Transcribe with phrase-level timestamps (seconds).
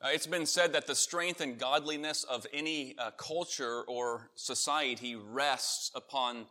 [0.00, 5.16] Uh, it's been said that the strength and godliness of any uh, culture or society
[5.16, 6.46] rests upon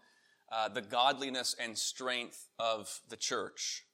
[0.52, 3.86] uh, the godliness and strength of the church.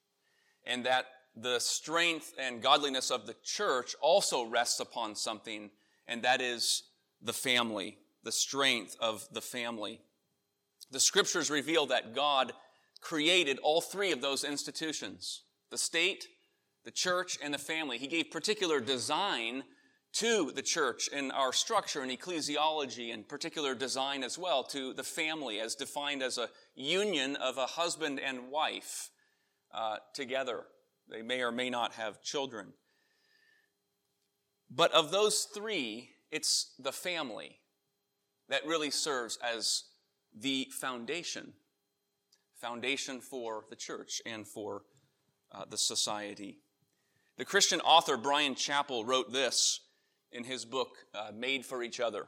[0.66, 1.06] And that
[1.36, 5.70] the strength and godliness of the church also rests upon something,
[6.08, 6.84] and that is
[7.22, 10.02] the family, the strength of the family.
[10.90, 12.54] The scriptures reveal that God
[13.02, 16.28] created all three of those institutions the state,
[16.84, 17.98] the church and the family.
[17.98, 19.64] He gave particular design
[20.14, 25.04] to the church in our structure and ecclesiology and particular design as well to the
[25.04, 29.10] family as defined as a union of a husband and wife
[29.74, 30.66] uh, together.
[31.10, 32.74] They may or may not have children.
[34.70, 37.60] But of those three, it's the family
[38.50, 39.86] that really serves as
[40.36, 41.54] the foundation,
[42.56, 44.84] foundation for the church and for
[45.52, 46.63] uh, the society.
[47.38, 49.80] The Christian author Bryan Chapell wrote this
[50.32, 52.28] in his book, uh, Made for Each Other.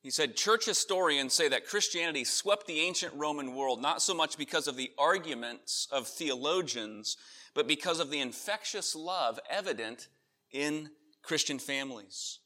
[0.00, 4.38] He said, Church historians say that Christianity swept the ancient Roman world not so much
[4.38, 7.16] because of the arguments of theologians,
[7.54, 10.08] but because of the infectious love evident
[10.52, 10.90] in
[11.22, 12.38] Christian families.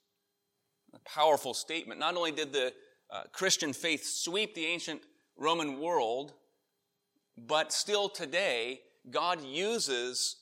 [0.95, 2.01] A powerful statement.
[2.01, 2.73] Not only did the
[3.11, 5.03] uh, Christian faith sweep the ancient
[5.37, 6.33] Roman world,
[7.37, 10.37] but still today, God uses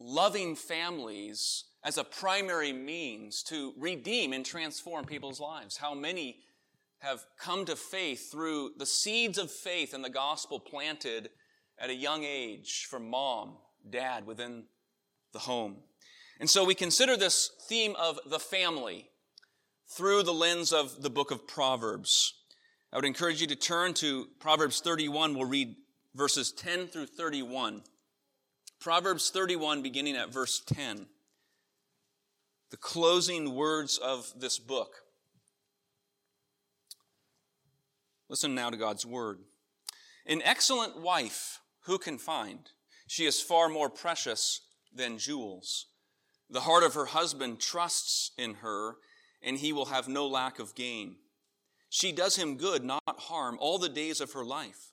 [0.00, 5.76] loving families as a primary means to redeem and transform people's lives.
[5.76, 6.38] How many
[7.00, 11.28] have come to faith through the seeds of faith in the gospel planted
[11.78, 14.64] at a young age from mom, dad within
[15.32, 15.76] the home.
[16.40, 19.10] And so we consider this theme of the family
[19.88, 22.34] through the lens of the book of Proverbs.
[22.92, 25.34] I would encourage you to turn to Proverbs 31.
[25.34, 25.74] We'll read
[26.14, 27.82] verses 10 through 31.
[28.84, 31.06] Proverbs 31, beginning at verse 10.
[32.70, 34.96] The closing words of this book.
[38.28, 39.38] Listen now to God's word.
[40.26, 42.58] An excellent wife, who can find?
[43.06, 44.60] She is far more precious
[44.94, 45.86] than jewels.
[46.50, 48.96] The heart of her husband trusts in her,
[49.40, 51.16] and he will have no lack of gain.
[51.88, 54.92] She does him good, not harm, all the days of her life.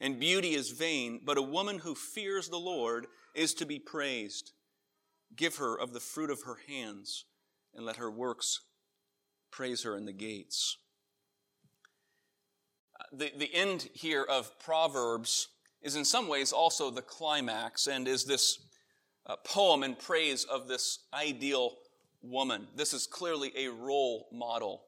[0.00, 4.52] and beauty is vain, but a woman who fears the Lord is to be praised.
[5.36, 7.24] Give her of the fruit of her hands,
[7.74, 8.60] and let her works
[9.50, 10.78] praise her in the gates.
[13.00, 15.48] Uh, the, the end here of Proverbs
[15.82, 18.58] is in some ways also the climax and is this
[19.26, 21.76] uh, poem in praise of this ideal
[22.22, 22.66] woman.
[22.74, 24.82] This is clearly a role model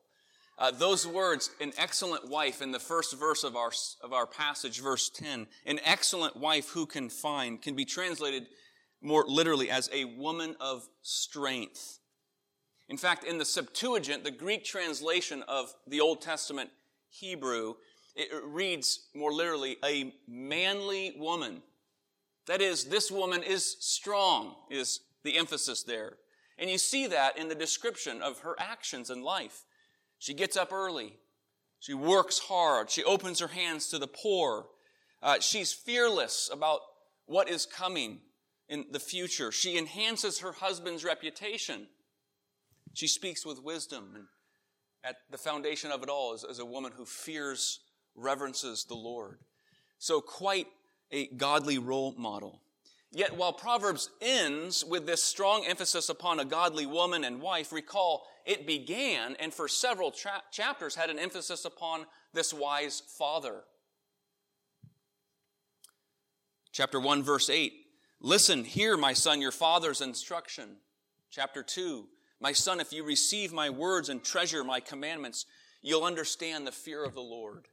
[0.58, 3.70] uh, those words, an excellent wife, in the first verse of our,
[4.02, 8.46] of our passage, verse 10, an excellent wife who can find, can be translated
[9.02, 11.98] more literally as a woman of strength.
[12.88, 16.70] In fact, in the Septuagint, the Greek translation of the Old Testament
[17.10, 17.74] Hebrew,
[18.14, 21.60] it reads more literally, a manly woman.
[22.46, 26.16] That is, this woman is strong, is the emphasis there.
[26.58, 29.65] And you see that in the description of her actions in life.
[30.18, 31.14] She gets up early.
[31.78, 32.90] She works hard.
[32.90, 34.66] She opens her hands to the poor.
[35.22, 36.80] Uh, she's fearless about
[37.26, 38.20] what is coming
[38.68, 39.52] in the future.
[39.52, 41.86] She enhances her husband's reputation.
[42.94, 44.24] She speaks with wisdom, and
[45.04, 47.80] at the foundation of it all is, is a woman who fears,
[48.14, 49.38] reverences the Lord.
[49.98, 50.66] So, quite
[51.12, 52.62] a godly role model.
[53.12, 58.26] Yet, while Proverbs ends with this strong emphasis upon a godly woman and wife, recall
[58.44, 63.62] it began and for several tra- chapters had an emphasis upon this wise father.
[66.72, 67.72] Chapter 1, verse 8
[68.20, 70.76] Listen, hear, my son, your father's instruction.
[71.30, 72.06] Chapter 2
[72.40, 75.46] My son, if you receive my words and treasure my commandments,
[75.80, 77.68] you'll understand the fear of the Lord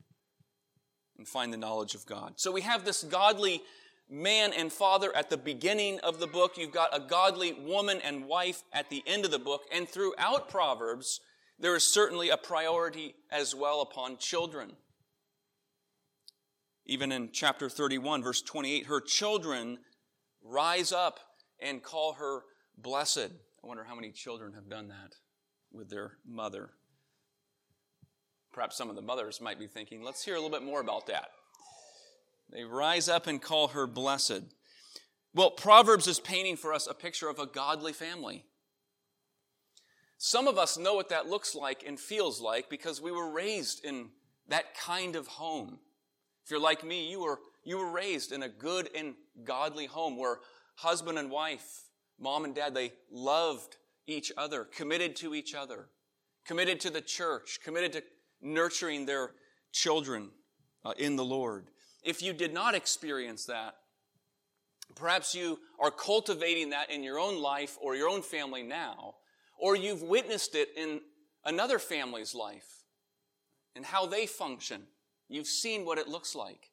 [1.18, 2.33] and find the knowledge of God.
[2.38, 3.62] So we have this godly
[4.10, 6.58] man and father at the beginning of the book.
[6.58, 9.64] You've got a godly woman and wife at the end of the book.
[9.72, 11.20] And throughout Proverbs,
[11.60, 14.74] there is certainly a priority as well upon children.
[16.86, 19.80] Even in chapter 31, verse 28, her children
[20.44, 21.20] rise up
[21.62, 22.42] and call her
[22.78, 23.30] blessed.
[23.64, 25.16] I wonder how many children have done that
[25.72, 26.72] with their mother.
[28.52, 31.08] Perhaps some of the mothers might be thinking, let's hear a little bit more about
[31.08, 31.30] that.
[32.54, 34.44] They rise up and call her blessed.
[35.34, 38.46] Well, Proverbs is painting for us a picture of a godly family.
[40.20, 43.84] Some of us know what that looks like and feels like because we were raised
[43.84, 44.10] in
[44.48, 45.80] that kind of home.
[46.46, 50.16] If you're like me, you were, you were raised in a good and godly home
[50.16, 50.38] where
[50.76, 51.86] husband and wife,
[52.20, 55.88] mom and dad, they loved each other, committed to each other,
[56.46, 58.04] committed to the church, committed to
[58.42, 59.32] nurturing their
[59.72, 60.30] children
[60.86, 61.70] uh, in the Lord.
[62.04, 63.76] If you did not experience that,
[64.96, 69.16] perhaps you are cultivating that in your own life or your own family now,
[69.58, 71.02] or you've witnessed it in
[71.46, 72.84] another family's life
[73.76, 74.84] and how they function.
[75.30, 76.72] You've seen what it looks like.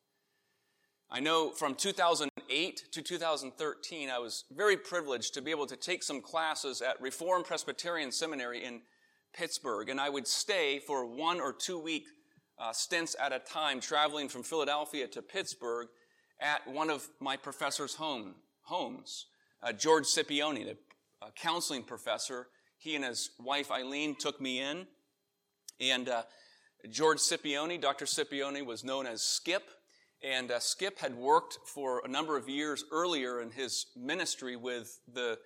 [1.13, 6.03] I know from 2008 to 2013, I was very privileged to be able to take
[6.03, 8.83] some classes at Reformed Presbyterian Seminary in
[9.33, 12.07] Pittsburgh, and I would stay for one or two week
[12.61, 15.89] uh, stints at a time, traveling from Philadelphia to Pittsburgh
[16.41, 19.27] at one of my professor's home, homes.
[19.63, 20.77] Uh, George Scipione, the
[21.23, 22.49] uh, counseling professor,
[22.79, 24.87] he and his wife Eileen took me in.
[25.81, 26.23] And uh,
[26.91, 28.05] George Scipione, Dr.
[28.05, 29.71] Scipione, was known as Skip.
[30.23, 35.01] And uh, Skip had worked for a number of years earlier in his ministry with
[35.13, 35.39] the,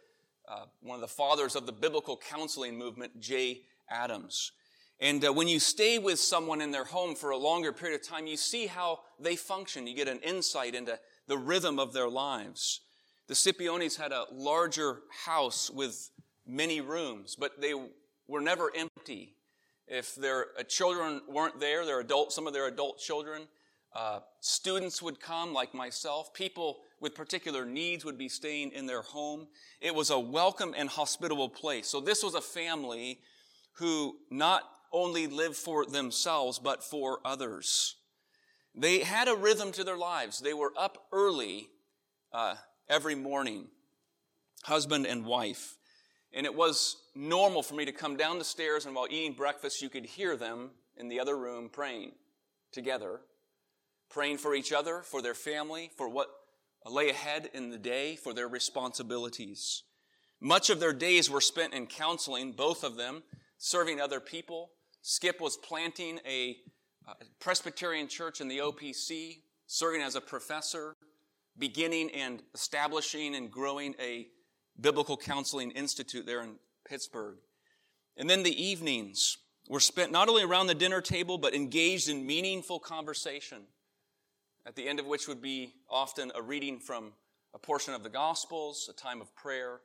[0.49, 4.53] uh, one of the fathers of the biblical counseling movement, Jay Adams.
[5.01, 8.07] And uh, when you stay with someone in their home for a longer period of
[8.07, 9.87] time, you see how they function.
[9.87, 12.81] You get an insight into the rhythm of their lives.
[13.27, 16.11] The Scipiones had a larger house with
[16.47, 17.75] many rooms, but they
[18.29, 19.35] were never empty.
[19.87, 23.43] If their uh, children weren't there, their adult, some of their adult children,
[23.95, 26.35] uh, students would come, like myself.
[26.35, 29.47] People with particular needs would be staying in their home.
[29.81, 31.87] It was a welcome and hospitable place.
[31.87, 33.21] So this was a family
[33.75, 34.63] who not
[34.95, 37.97] only live for themselves, but for others.
[38.75, 40.41] They had a rhythm to their lives.
[40.41, 41.69] They were up early
[42.33, 42.55] uh,
[42.89, 43.67] every morning,
[44.63, 45.77] husband and wife.
[46.33, 49.83] And it was normal for me to come down the stairs, and while eating breakfast,
[49.83, 52.13] you could hear them in the other room praying
[52.73, 53.21] together,
[54.11, 56.29] praying for each other, for their family, for what
[56.87, 59.83] lay ahead in the day, for their responsibilities.
[60.41, 63.23] Much of their days were spent in counseling, both of them,
[63.57, 64.73] serving other people.
[65.07, 66.57] Skip was planting a
[67.07, 70.97] uh, Presbyterian church in the OPC, serving as a professor,
[71.59, 74.29] beginning and establishing and growing a
[74.81, 76.55] Biblical Counseling Institute there in
[76.89, 77.37] Pittsburgh.
[78.17, 79.37] And then the evenings
[79.69, 83.65] were spent not only around the dinner table, but engaged in meaningful conversation,
[84.65, 87.13] at the end of which would be often a reading from
[87.53, 89.83] a portion of the Gospels, a time of prayer,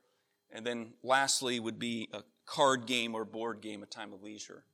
[0.50, 4.64] and then lastly would be a card game or board game, a time of leisure.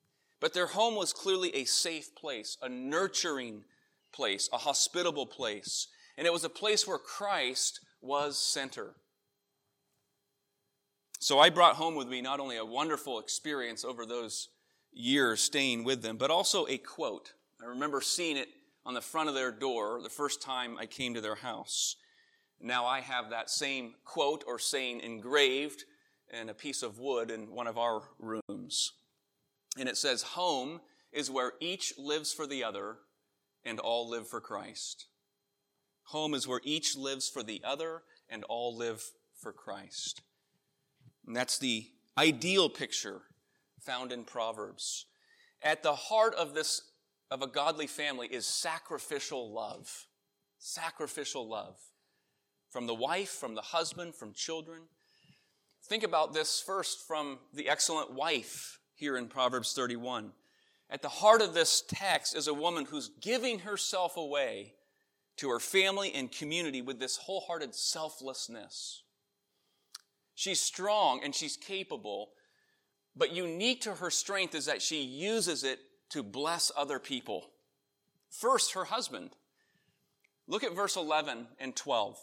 [0.40, 3.64] But their home was clearly a safe place, a nurturing
[4.12, 8.94] place, a hospitable place, and it was a place where Christ was center.
[11.18, 14.48] So I brought home with me not only a wonderful experience over those
[14.92, 17.32] years staying with them, but also a quote.
[17.62, 18.48] I remember seeing it
[18.84, 21.96] on the front of their door the first time I came to their house.
[22.60, 25.84] Now I have that same quote or saying engraved
[26.32, 28.92] in a piece of wood in one of our rooms.
[29.78, 30.80] And it says, Home
[31.12, 32.96] is where each lives for the other
[33.64, 35.06] and all live for Christ.
[36.04, 39.02] Home is where each lives for the other and all live
[39.40, 40.22] for Christ.
[41.26, 43.22] And that's the ideal picture
[43.80, 45.06] found in Proverbs.
[45.62, 46.80] At the heart of this,
[47.30, 50.06] of a godly family is sacrificial love.
[50.58, 51.76] Sacrificial love.
[52.70, 54.82] From the wife, from the husband, from children.
[55.84, 60.32] think about this first from the excellent wife here in Proverbs 31.
[60.90, 64.74] At the heart of this text is a woman who's giving herself away
[65.36, 69.02] to her family and community with this wholehearted selflessness.
[70.34, 72.30] She's strong and she's capable,
[73.14, 75.78] but unique to her strength is that she uses it
[76.10, 77.50] to bless other people.
[78.30, 79.30] First, her husband.
[80.46, 82.18] Look at verse 11 and 12.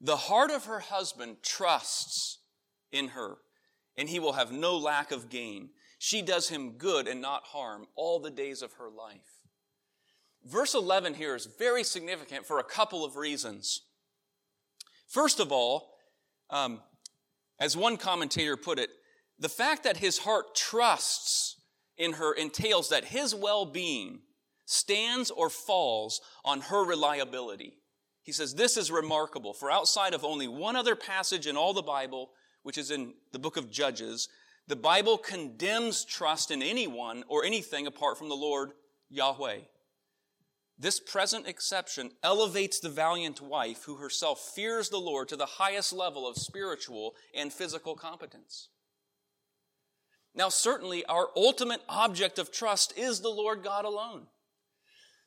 [0.00, 2.38] The heart of her husband trusts
[2.92, 3.36] in her,
[3.96, 5.70] and he will have no lack of gain.
[5.98, 9.44] She does him good and not harm all the days of her life.
[10.44, 13.82] Verse 11 here is very significant for a couple of reasons.
[15.06, 15.94] First of all,
[16.50, 16.80] um,
[17.58, 18.90] as one commentator put it,
[19.38, 21.56] the fact that his heart trusts
[21.96, 24.20] in her entails that his well being
[24.66, 27.78] stands or falls on her reliability.
[28.22, 31.82] He says, This is remarkable, for outside of only one other passage in all the
[31.82, 32.30] Bible,
[32.64, 34.28] which is in the book of Judges,
[34.66, 38.72] the Bible condemns trust in anyone or anything apart from the Lord
[39.10, 39.58] Yahweh.
[40.76, 45.92] This present exception elevates the valiant wife who herself fears the Lord to the highest
[45.92, 48.70] level of spiritual and physical competence.
[50.34, 54.26] Now, certainly, our ultimate object of trust is the Lord God alone.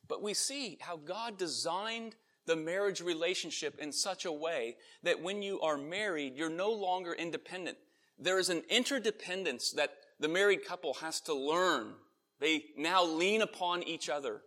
[0.08, 2.16] But we see how God designed
[2.48, 7.14] the marriage relationship in such a way that when you are married, you're no longer
[7.14, 7.78] independent.
[8.18, 11.94] There is an interdependence that the married couple has to learn.
[12.40, 14.42] They now lean upon each other.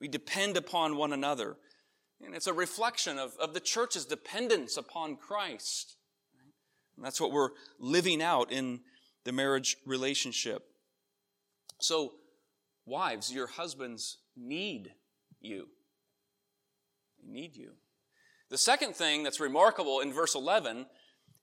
[0.00, 1.56] We depend upon one another.
[2.24, 5.96] And it's a reflection of, of the church's dependence upon Christ.
[6.96, 7.50] And that's what we're
[7.80, 8.80] living out in
[9.24, 10.62] the marriage relationship.
[11.80, 12.12] So,
[12.86, 14.92] wives, your husbands need
[15.40, 15.66] you.
[17.22, 17.72] They need you.
[18.50, 20.86] The second thing that's remarkable in verse 11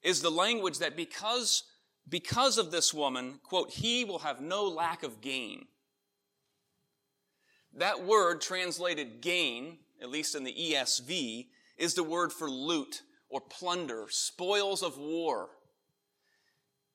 [0.03, 1.63] is the language that because,
[2.07, 5.65] because of this woman, quote, he will have no lack of gain.
[7.75, 13.41] That word translated gain, at least in the ESV, is the word for loot or
[13.41, 15.49] plunder, spoils of war.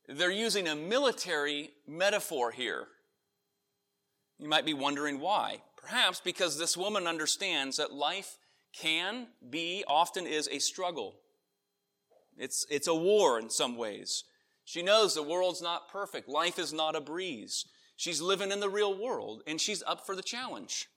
[0.08, 2.88] They're using a military metaphor here.
[4.38, 5.62] You might be wondering why.
[5.76, 8.36] Perhaps because this woman understands that life
[8.80, 11.14] can be, often is, a struggle.
[12.36, 14.24] It's, it's a war in some ways.
[14.64, 16.28] She knows the world's not perfect.
[16.28, 17.66] Life is not a breeze.
[17.96, 20.88] She's living in the real world and she's up for the challenge.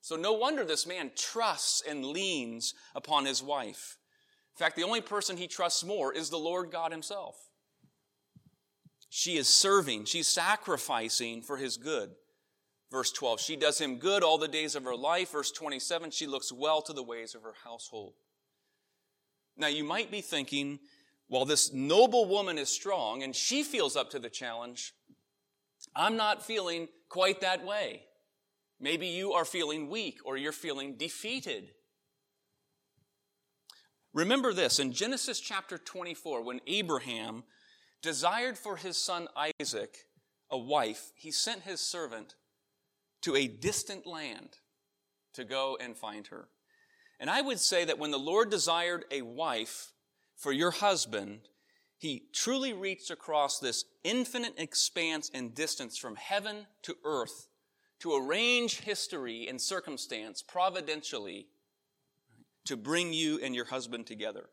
[0.00, 3.96] So no wonder this man trusts and leans upon his wife.
[4.54, 7.36] In fact, the only person he trusts more is the Lord God himself.
[9.08, 12.10] She is serving, she's sacrificing for his good.
[12.94, 15.32] Verse 12, she does him good all the days of her life.
[15.32, 18.12] Verse 27, she looks well to the ways of her household.
[19.56, 20.78] Now you might be thinking,
[21.26, 24.94] while this noble woman is strong and she feels up to the challenge,
[25.96, 28.04] I'm not feeling quite that way.
[28.78, 31.70] Maybe you are feeling weak or you're feeling defeated.
[34.12, 37.42] Remember this in Genesis chapter 24, when Abraham
[38.02, 39.26] desired for his son
[39.60, 40.06] Isaac
[40.48, 42.36] a wife, he sent his servant
[43.24, 44.58] to a distant land
[45.32, 46.48] to go and find her.
[47.18, 49.92] And I would say that when the Lord desired a wife
[50.36, 51.40] for your husband,
[51.96, 57.48] he truly reached across this infinite expanse and distance from heaven to earth
[58.00, 61.46] to arrange history and circumstance providentially
[62.66, 64.50] to bring you and your husband together.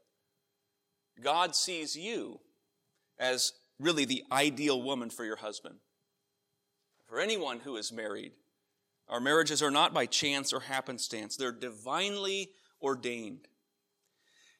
[1.21, 2.39] God sees you
[3.19, 5.75] as really the ideal woman for your husband.
[7.09, 8.31] For anyone who is married,
[9.11, 12.51] our marriages are not by chance or happenstance, they're divinely
[12.81, 13.47] ordained.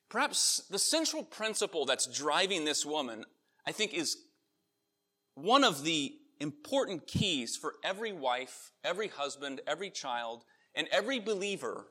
[0.10, 3.24] Perhaps the central principle that's driving this woman,
[3.66, 4.18] I think, is
[5.36, 10.44] one of the important keys for every wife, every husband, every child,
[10.76, 11.88] and every believer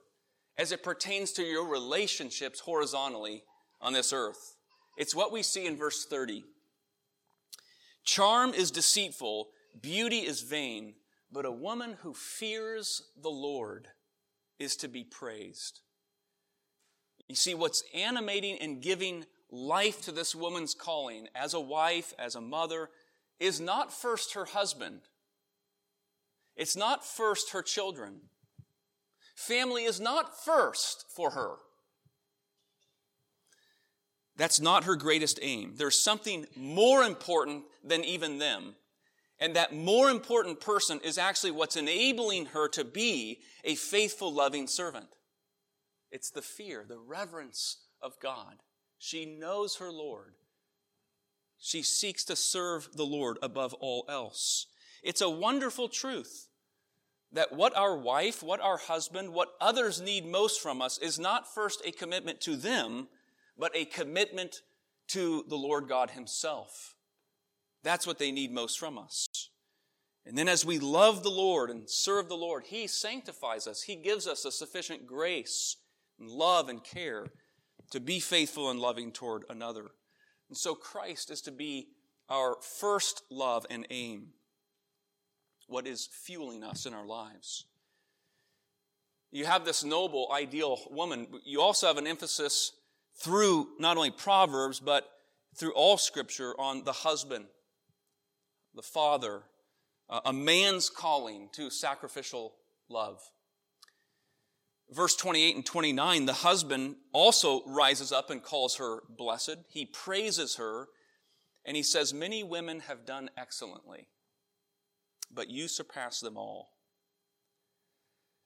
[0.59, 3.43] as it pertains to your relationships horizontally
[3.81, 4.57] on this earth.
[4.99, 6.45] It's what we see in verse 30.
[8.05, 9.49] Charm is deceitful,
[9.81, 10.95] beauty is vain,
[11.33, 13.89] but a woman who fears the Lord
[14.59, 15.81] is to be praised.
[17.29, 22.35] You see, what's animating and giving life to this woman's calling as a wife, as
[22.35, 22.91] a mother,
[23.39, 25.01] is not first her husband.
[26.57, 28.21] It's not first her children.
[29.35, 31.55] Family is not first for her.
[34.37, 35.75] That's not her greatest aim.
[35.77, 38.75] There's something more important than even them.
[39.41, 44.67] And that more important person is actually what's enabling her to be a faithful, loving
[44.67, 45.09] servant.
[46.11, 48.57] It's the fear, the reverence of God.
[48.99, 50.35] She knows her Lord.
[51.59, 54.67] She seeks to serve the Lord above all else.
[55.03, 56.49] It's a wonderful truth
[57.33, 61.53] that what our wife, what our husband, what others need most from us is not
[61.53, 63.09] first a commitment to them,
[63.57, 64.63] but a commitment
[65.09, 66.95] to the Lord God Himself.
[67.83, 69.29] That's what they need most from us.
[70.31, 73.83] And then as we love the Lord and serve the Lord, He sanctifies us.
[73.83, 75.77] He gives us a sufficient grace
[76.21, 77.27] and love and care
[77.91, 79.87] to be faithful and loving toward another.
[80.49, 81.89] And so Christ is to be
[82.29, 84.29] our first love and aim,
[85.67, 87.65] what is fueling us in our lives.
[89.33, 91.27] You have this noble, ideal woman.
[91.45, 92.71] You also have an emphasis
[93.21, 95.11] through not only Proverbs, but
[95.57, 97.47] through all Scripture on the husband,
[98.77, 99.43] the father,
[100.11, 102.55] a man's calling to sacrificial
[102.89, 103.21] love.
[104.91, 109.59] Verse 28 and 29, the husband also rises up and calls her blessed.
[109.69, 110.89] He praises her,
[111.65, 114.09] and he says, Many women have done excellently,
[115.33, 116.71] but you surpass them all.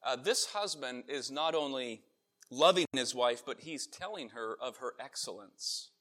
[0.05, 2.03] Uh, this husband is not only
[2.51, 5.93] loving his wife, but he's telling her of her excellence.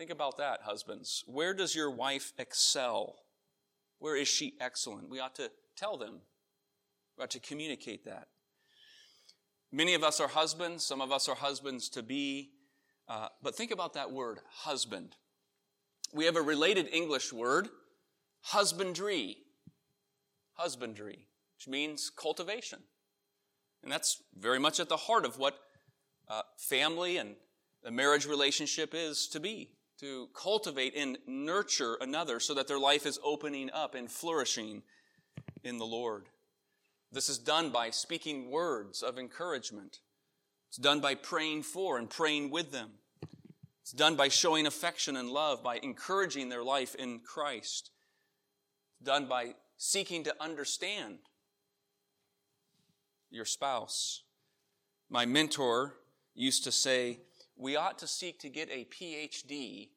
[0.00, 1.24] Think about that, husbands.
[1.26, 3.16] Where does your wife excel?
[3.98, 5.10] Where is she excellent?
[5.10, 6.22] We ought to tell them.
[7.18, 8.28] We ought to communicate that.
[9.70, 12.48] Many of us are husbands, some of us are husbands to be.
[13.08, 15.16] Uh, but think about that word, husband.
[16.14, 17.68] We have a related English word,
[18.40, 19.36] husbandry.
[20.54, 21.26] Husbandry,
[21.58, 22.78] which means cultivation.
[23.82, 25.58] And that's very much at the heart of what
[26.26, 27.34] uh, family and
[27.84, 33.04] the marriage relationship is to be to cultivate and nurture another so that their life
[33.04, 34.82] is opening up and flourishing
[35.62, 36.26] in the Lord.
[37.12, 39.98] This is done by speaking words of encouragement.
[40.68, 42.92] It's done by praying for and praying with them.
[43.82, 47.90] It's done by showing affection and love, by encouraging their life in Christ.
[49.00, 51.18] It's done by seeking to understand
[53.30, 54.22] your spouse.
[55.10, 55.94] My mentor
[56.34, 57.20] used to say,
[57.60, 59.90] we ought to seek to get a PhD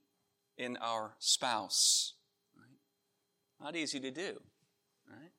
[0.58, 2.14] in our spouse.
[2.56, 3.66] Right?
[3.66, 4.42] Not easy to do.
[5.10, 5.32] Right?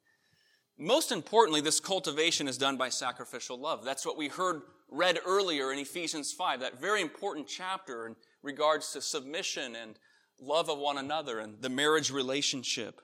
[0.78, 3.84] Most importantly, this cultivation is done by sacrificial love.
[3.84, 8.92] That's what we heard read earlier in Ephesians 5, that very important chapter in regards
[8.92, 9.98] to submission and
[10.40, 13.00] love of one another and the marriage relationship.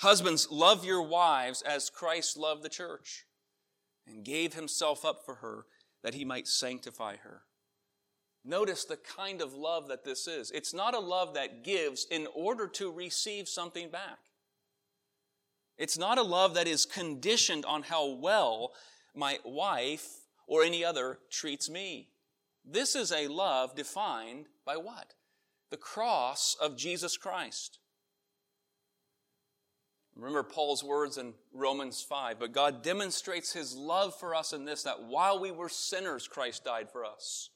[0.00, 3.24] Husbands, love your wives as Christ loved the church
[4.06, 5.66] and gave himself up for her
[6.04, 7.42] that he might sanctify her.
[8.48, 10.50] Notice the kind of love that this is.
[10.52, 14.18] It's not a love that gives in order to receive something back.
[15.76, 18.72] It's not a love that is conditioned on how well
[19.14, 20.06] my wife
[20.46, 22.08] or any other treats me.
[22.64, 25.12] This is a love defined by what?
[25.70, 27.78] The cross of Jesus Christ.
[30.16, 34.84] Remember Paul's words in Romans 5, but God demonstrates his love for us in this,
[34.84, 37.50] that while we were sinners, Christ died for us.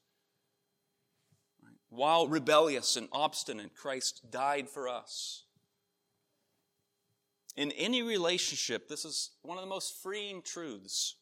[1.94, 5.42] While rebellious and obstinate, Christ died for us.
[7.54, 11.16] In any relationship, this is one of the most freeing truths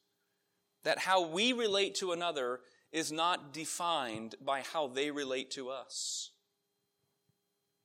[0.84, 2.60] that how we relate to another
[2.92, 6.30] is not defined by how they relate to us.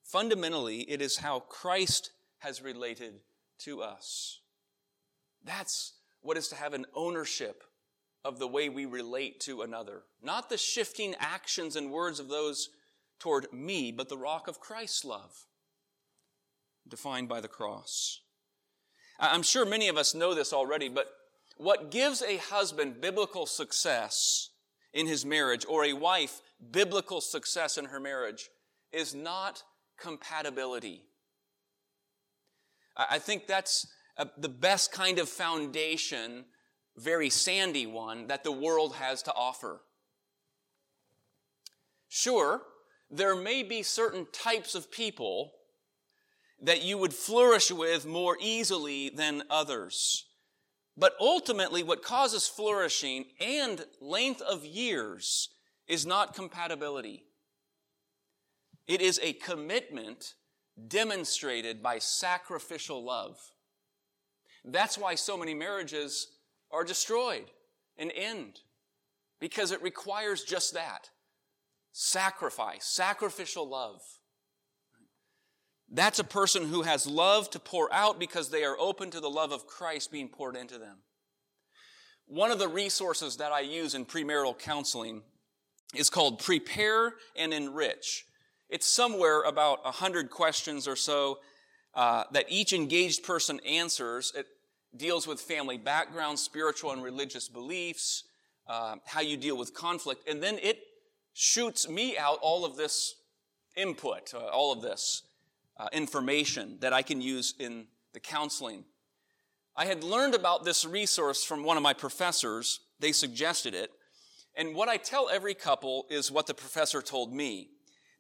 [0.04, 3.16] Fundamentally, it is how Christ has related
[3.62, 4.42] to us.
[5.44, 7.64] That's what is to have an ownership
[8.24, 10.04] of the way we relate to another.
[10.22, 12.70] Not the shifting actions and words of those
[13.20, 15.46] toward me, but the rock of Christ's love,
[16.88, 18.22] defined by the cross.
[19.20, 21.08] I'm sure many of us know this already, but
[21.58, 24.50] what gives a husband biblical success
[24.94, 28.50] in his marriage or a wife biblical success in her marriage
[28.92, 29.64] is not
[29.98, 31.04] compatibility.
[32.98, 33.88] I think that's
[34.38, 36.46] the best kind of foundation
[36.98, 39.82] very sandy one that the world has to offer.
[42.08, 42.62] Sure,
[43.10, 45.54] there may be certain types of people
[46.62, 50.26] that you would flourish with more easily than others.
[50.98, 55.50] But ultimately, what causes flourishing and length of years
[55.88, 57.24] is not compatibility.
[58.88, 60.36] It is a commitment
[60.88, 63.38] demonstrated by sacrificial love.
[64.64, 66.28] That's why so many marriages
[66.72, 67.52] are destroyed
[67.98, 68.62] and end
[69.40, 71.10] because it requires just that
[71.98, 74.02] sacrifice, sacrificial love.
[75.90, 79.30] That's a person who has love to pour out because they are open to the
[79.30, 80.98] love of Christ being poured into them.
[82.28, 85.22] one of the resources that I use in premarital counseling
[85.94, 88.26] is called Prepare and Enrich.
[88.70, 91.40] It's somewhere about a hundred questions or so
[91.94, 94.34] uh, that each engaged person answers.
[94.36, 94.48] It
[94.98, 98.24] deals with family background, spiritual and religious beliefs,
[98.68, 100.80] uh, how you deal with conflict, and then it
[101.38, 103.16] shoots me out all of this
[103.76, 105.24] input, uh, all of this
[105.78, 108.86] uh, information that I can use in the counseling.
[109.76, 112.80] I had learned about this resource from one of my professors.
[113.02, 113.92] They suggested it.
[114.56, 117.68] And what I tell every couple is what the professor told me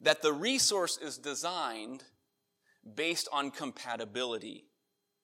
[0.01, 2.03] that the resource is designed
[2.95, 4.65] based on compatibility.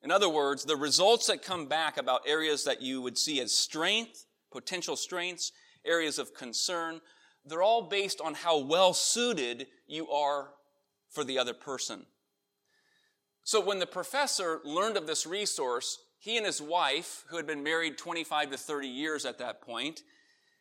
[0.02, 3.52] In other words, the results that come back about areas that you would see as
[3.52, 5.52] strength, potential strengths,
[5.84, 7.02] areas of concern,
[7.46, 10.50] they're all based on how well suited you are
[11.10, 12.06] for the other person.
[13.44, 17.64] So when the professor learned of this resource, he and his wife, who had been
[17.64, 20.04] married 25 to 30 years at that point,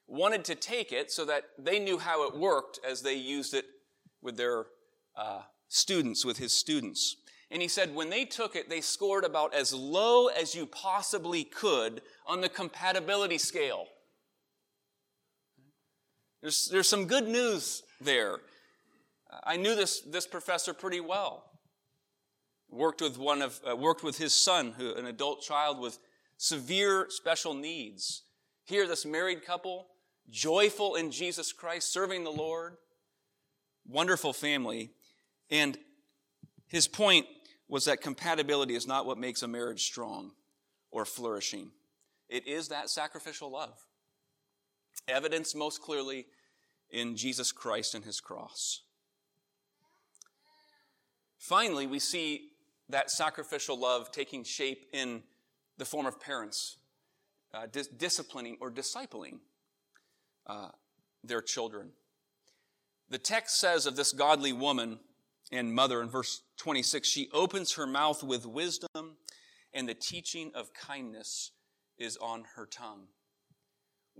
[0.06, 3.66] wanted to take it so that they knew how it worked as they used it
[4.22, 4.64] with their
[5.16, 7.16] uh, students, with his students.
[7.50, 11.44] And he said when they took it, they scored about as low as you possibly
[11.44, 13.86] could on the compatibility scale.
[16.40, 18.38] There's, there's some good news there.
[19.44, 21.44] I knew this, this professor pretty well.
[22.70, 25.98] Worked with one of, uh, worked with his son, who, an adult child with
[26.36, 28.22] severe special needs.
[28.64, 29.88] Here, this married couple,
[30.30, 32.76] joyful in Jesus Christ, serving the Lord,
[33.86, 34.92] wonderful family.
[35.50, 35.76] And
[36.68, 37.26] his point
[37.68, 40.32] was that compatibility is not what makes a marriage strong
[40.90, 41.70] or flourishing.
[42.28, 43.76] It is that sacrificial love.
[45.08, 46.26] Evidence most clearly
[46.90, 48.82] in Jesus Christ and his cross.
[51.38, 52.50] Finally, we see
[52.88, 55.22] that sacrificial love taking shape in
[55.78, 56.76] the form of parents
[57.54, 59.38] uh, dis- disciplining or discipling
[60.46, 60.68] uh,
[61.24, 61.90] their children.
[63.08, 65.00] The text says of this godly woman
[65.50, 69.16] and mother in verse 26 she opens her mouth with wisdom,
[69.72, 71.52] and the teaching of kindness
[71.98, 73.08] is on her tongue.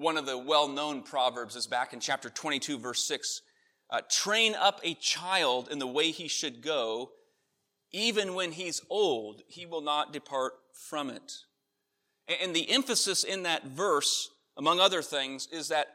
[0.00, 3.42] One of the well known proverbs is back in chapter 22, verse 6.
[3.90, 7.10] Uh, Train up a child in the way he should go.
[7.92, 11.34] Even when he's old, he will not depart from it.
[12.40, 15.88] And the emphasis in that verse, among other things, is that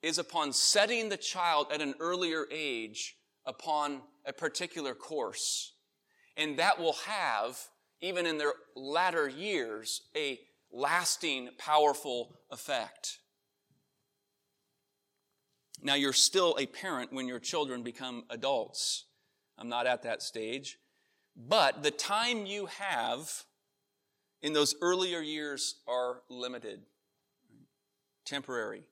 [0.00, 3.14] is upon setting the child at an earlier age
[3.44, 5.74] upon a particular course.
[6.34, 7.58] And that will have,
[8.00, 10.40] even in their latter years, a
[10.72, 13.18] lasting, powerful effect.
[15.82, 19.06] Now, you're still a parent when your children become adults.
[19.58, 20.78] I'm not at that stage.
[21.36, 23.44] But the time you have
[24.42, 26.80] in those earlier years are limited,
[28.24, 28.82] temporary.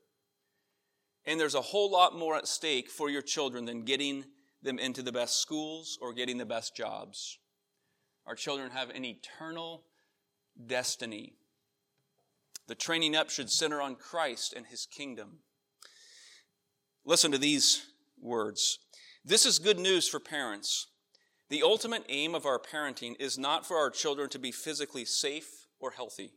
[1.26, 4.24] And there's a whole lot more at stake for your children than getting
[4.62, 7.38] them into the best schools or getting the best jobs.
[8.26, 9.84] Our children have an eternal
[10.66, 11.34] destiny.
[12.68, 15.40] The training up should center on Christ and his kingdom.
[17.04, 17.86] Listen to these
[18.20, 18.78] words.
[19.24, 20.88] This is good news for parents.
[21.48, 25.66] The ultimate aim of our parenting is not for our children to be physically safe
[25.80, 26.32] or healthy.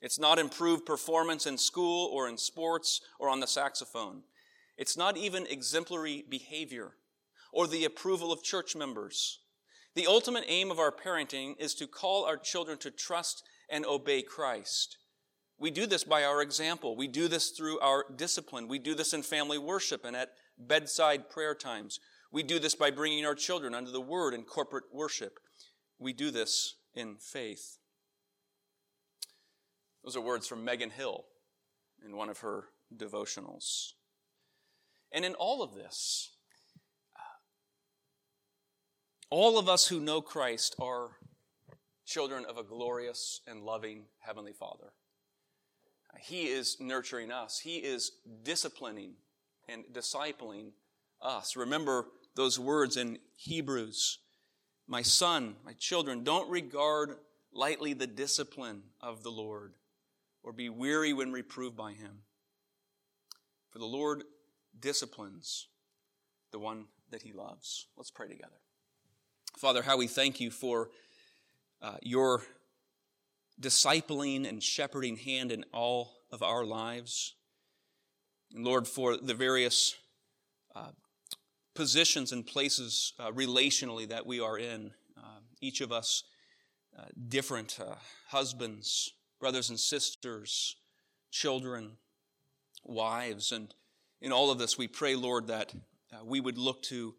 [0.00, 4.22] It's not improved performance in school or in sports or on the saxophone.
[4.78, 6.92] It's not even exemplary behavior
[7.52, 9.40] or the approval of church members.
[9.94, 14.22] The ultimate aim of our parenting is to call our children to trust and obey
[14.22, 14.96] Christ.
[15.58, 16.96] We do this by our example.
[16.96, 18.68] We do this through our discipline.
[18.68, 22.00] We do this in family worship and at bedside prayer times.
[22.32, 25.38] We do this by bringing our children under the word in corporate worship.
[25.98, 27.78] We do this in faith.
[30.02, 31.24] Those are words from Megan Hill
[32.04, 32.64] in one of her
[32.94, 33.92] devotionals.
[35.12, 36.32] And in all of this,
[37.16, 37.20] uh,
[39.30, 41.12] all of us who know Christ are
[42.04, 44.92] children of a glorious and loving Heavenly Father.
[46.20, 47.58] He is nurturing us.
[47.58, 49.14] He is disciplining
[49.68, 50.72] and discipling
[51.20, 51.56] us.
[51.56, 54.18] Remember those words in Hebrews.
[54.86, 57.16] My son, my children, don't regard
[57.52, 59.74] lightly the discipline of the Lord
[60.42, 62.18] or be weary when reproved by him.
[63.70, 64.24] For the Lord
[64.78, 65.68] disciplines
[66.52, 67.86] the one that he loves.
[67.96, 68.60] Let's pray together.
[69.56, 70.90] Father, how we thank you for
[71.80, 72.42] uh, your
[73.60, 77.34] discipling and shepherding hand in all of our lives.
[78.54, 79.96] And Lord, for the various
[80.74, 80.90] uh,
[81.74, 86.24] positions and places uh, relationally that we are in, uh, each of us
[86.98, 87.94] uh, different uh,
[88.28, 90.76] husbands, brothers and sisters,
[91.30, 91.96] children,
[92.84, 93.74] wives, and
[94.20, 95.74] in all of this, we pray, Lord, that
[96.10, 97.14] uh, we would look to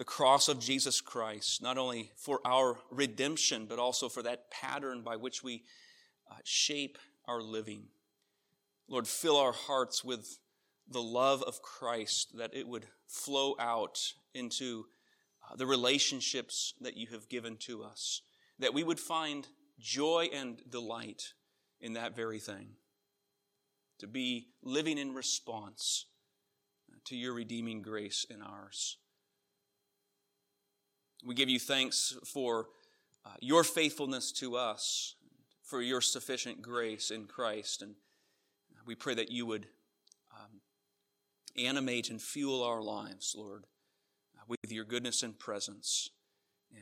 [0.00, 5.02] the cross of Jesus Christ, not only for our redemption, but also for that pattern
[5.02, 5.62] by which we
[6.30, 6.96] uh, shape
[7.28, 7.82] our living.
[8.88, 10.38] Lord, fill our hearts with
[10.88, 14.86] the love of Christ, that it would flow out into
[15.44, 18.22] uh, the relationships that you have given to us,
[18.58, 21.34] that we would find joy and delight
[21.78, 22.68] in that very thing,
[23.98, 26.06] to be living in response
[26.90, 28.96] uh, to your redeeming grace in ours.
[31.24, 32.68] We give you thanks for
[33.26, 35.16] uh, your faithfulness to us,
[35.62, 37.94] for your sufficient grace in Christ, and
[38.86, 39.66] we pray that you would
[40.34, 40.60] um,
[41.62, 43.64] animate and fuel our lives, Lord,
[44.36, 46.10] uh, with your goodness and presence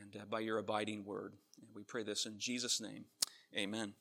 [0.01, 1.33] and uh, by your abiding word.
[1.59, 3.05] And we pray this in Jesus' name.
[3.55, 3.93] Amen.